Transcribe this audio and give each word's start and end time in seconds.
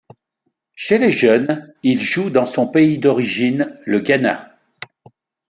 Chez 0.73 0.97
les 0.97 1.11
jeunes, 1.11 1.71
il 1.83 1.99
joue 1.99 2.31
dans 2.31 2.47
son 2.47 2.65
pays 2.65 2.97
d'origine, 2.97 3.77
le 3.85 3.99
Ghana. 3.99 4.57